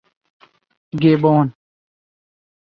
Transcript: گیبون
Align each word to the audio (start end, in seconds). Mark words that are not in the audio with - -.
گیبون 1.01 1.53